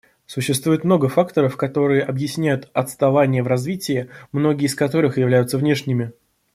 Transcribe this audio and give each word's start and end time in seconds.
Существует 0.25 0.83
много 0.83 1.09
факторов, 1.09 1.57
которые 1.57 2.01
объясняют 2.01 2.71
отставание 2.73 3.43
в 3.43 3.47
развитии, 3.47 4.09
многие 4.31 4.65
из 4.65 4.73
которых 4.73 5.19
являются 5.19 5.59
внешними. 5.59 6.11